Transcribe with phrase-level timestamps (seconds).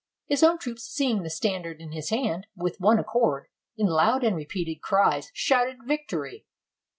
[0.25, 4.35] His own troops seeing the standard in his hand, with one accord, in loud and
[4.35, 6.47] repeated cries, shouted victory.